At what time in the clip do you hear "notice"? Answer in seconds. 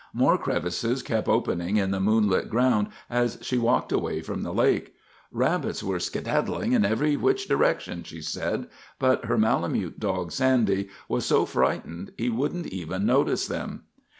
13.05-13.45